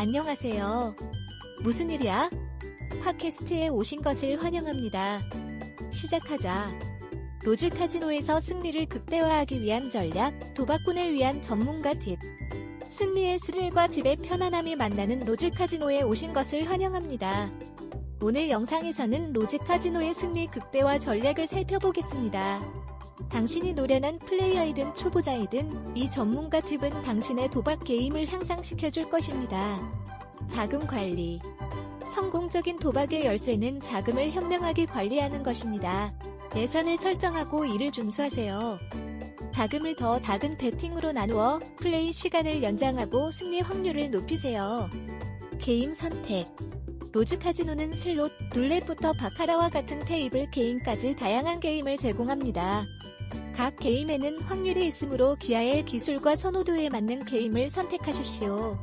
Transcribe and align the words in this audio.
안녕하세요. 0.00 0.96
무슨 1.62 1.90
일이야? 1.90 2.30
팟캐스트에 3.04 3.68
오신 3.68 4.00
것을 4.00 4.42
환영합니다. 4.42 5.20
시작하자. 5.90 6.70
로즈 7.44 7.68
카지노에서 7.68 8.40
승리를 8.40 8.86
극대화하기 8.86 9.60
위한 9.60 9.90
전략, 9.90 10.54
도박꾼을 10.54 11.12
위한 11.12 11.42
전문가 11.42 11.92
팁. 11.92 12.18
승리의 12.86 13.40
스릴과 13.40 13.88
집의 13.88 14.16
편안함이 14.24 14.76
만나는 14.76 15.26
로즈 15.26 15.50
카지노에 15.50 16.00
오신 16.00 16.32
것을 16.32 16.66
환영합니다. 16.66 17.50
오늘 18.22 18.48
영상에서는 18.48 19.34
로즈 19.34 19.58
카지노의 19.58 20.14
승리 20.14 20.46
극대화 20.46 20.98
전략을 20.98 21.46
살펴보겠습니다. 21.46 22.62
당신이 23.28 23.74
노련한 23.74 24.18
플레이어이든 24.20 24.94
초보자이든 24.94 25.96
이 25.96 26.08
전문가 26.08 26.60
팁은 26.60 26.90
당신의 27.02 27.50
도박 27.50 27.84
게임을 27.84 28.26
향상시켜줄 28.26 29.10
것입니다. 29.10 29.80
자금 30.48 30.86
관리. 30.86 31.40
성공적인 32.08 32.78
도박의 32.78 33.24
열쇠는 33.24 33.80
자금을 33.80 34.30
현명하게 34.30 34.86
관리하는 34.86 35.42
것입니다. 35.42 36.12
예산을 36.56 36.98
설정하고 36.98 37.64
이를 37.64 37.92
준수하세요. 37.92 38.78
자금을 39.52 39.94
더 39.94 40.18
작은 40.20 40.56
베팅으로 40.58 41.12
나누어 41.12 41.60
플레이 41.76 42.12
시간을 42.12 42.62
연장하고 42.62 43.30
승리 43.30 43.60
확률을 43.60 44.10
높이세요. 44.10 44.90
게임 45.60 45.94
선택. 45.94 46.48
로즈 47.12 47.38
카지노는 47.38 47.92
슬롯, 47.92 48.32
룰렛부터 48.54 49.12
바카라와 49.14 49.68
같은 49.68 50.04
테이블 50.04 50.50
게임까지 50.50 51.16
다양한 51.16 51.58
게임을 51.58 51.96
제공합니다. 51.96 52.86
각 53.60 53.76
게임에는 53.76 54.40
확률이 54.40 54.86
있으므로 54.86 55.36
귀하의 55.36 55.84
기술과 55.84 56.34
선호도에 56.34 56.88
맞는 56.88 57.26
게임을 57.26 57.68
선택하십시오. 57.68 58.78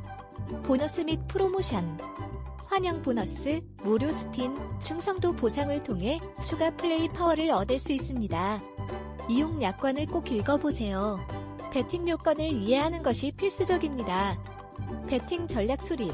보너스 0.62 1.00
및 1.00 1.18
프로모션 1.26 1.98
환영 2.64 3.02
보너스, 3.02 3.60
무료 3.82 4.08
스핀, 4.12 4.56
충성도 4.78 5.34
보상을 5.34 5.82
통해 5.82 6.20
추가 6.46 6.70
플레이 6.70 7.08
파워를 7.08 7.50
얻을 7.50 7.80
수 7.80 7.92
있습니다. 7.92 8.62
이용 9.28 9.60
약관을 9.60 10.06
꼭 10.06 10.30
읽어보세요. 10.30 11.26
배팅 11.72 12.08
요건을 12.08 12.46
이해하는 12.52 13.02
것이 13.02 13.32
필수적입니다. 13.32 14.40
배팅 15.08 15.48
전략 15.48 15.82
수립 15.82 16.12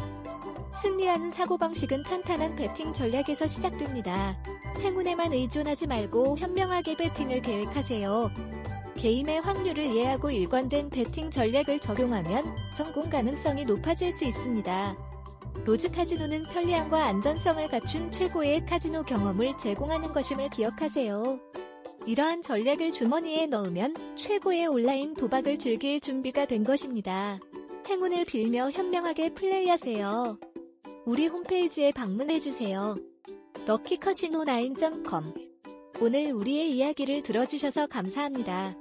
승리하는 0.74 1.30
사고방식은 1.30 2.02
탄탄한 2.02 2.56
배팅 2.56 2.92
전략에서 2.92 3.46
시작됩니다. 3.46 4.36
행운에만 4.80 5.32
의존하지 5.32 5.86
말고 5.86 6.36
현명하게 6.36 6.96
배팅을 6.96 7.42
계획하세요. 7.42 8.30
게임의 8.96 9.40
확률을 9.40 9.84
이해하고 9.84 10.30
일관된 10.30 10.90
배팅 10.90 11.30
전략을 11.30 11.78
적용하면 11.78 12.44
성공 12.72 13.08
가능성이 13.08 13.64
높아질 13.64 14.12
수 14.12 14.24
있습니다. 14.24 14.96
로즈 15.64 15.90
카지노는 15.90 16.48
편리함과 16.48 17.04
안전성을 17.04 17.68
갖춘 17.68 18.10
최고의 18.10 18.66
카지노 18.66 19.04
경험을 19.04 19.56
제공하는 19.56 20.12
것임을 20.12 20.50
기억하세요. 20.50 21.38
이러한 22.06 22.42
전략을 22.42 22.92
주머니에 22.92 23.46
넣으면 23.46 23.94
최고의 24.16 24.66
온라인 24.66 25.14
도박을 25.14 25.58
즐길 25.58 26.00
준비가 26.00 26.44
된 26.46 26.64
것입니다. 26.64 27.38
행운을 27.88 28.24
빌며 28.24 28.70
현명하게 28.70 29.34
플레이하세요. 29.34 30.38
우리 31.06 31.26
홈페이지에 31.26 31.92
방문해주세요. 31.92 32.96
럭키커시노9.com 33.66 35.34
오늘 36.00 36.32
우리의 36.32 36.74
이야기를 36.76 37.22
들어주셔서 37.22 37.88
감사합니다. 37.88 38.72